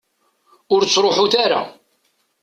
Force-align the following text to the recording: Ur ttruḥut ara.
Ur 0.73 0.81
ttruḥut 0.83 1.33
ara. 1.43 1.61